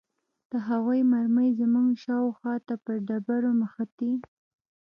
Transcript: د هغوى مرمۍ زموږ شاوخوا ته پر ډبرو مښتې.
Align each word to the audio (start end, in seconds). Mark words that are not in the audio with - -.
د 0.51 0.53
هغوى 0.67 0.99
مرمۍ 1.11 1.49
زموږ 1.61 1.87
شاوخوا 2.03 2.55
ته 2.67 2.75
پر 2.83 2.95
ډبرو 3.07 3.51
مښتې. 3.59 4.13